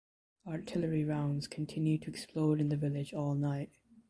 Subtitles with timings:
[0.47, 3.69] Artillery rounds continued to explode in the village all night.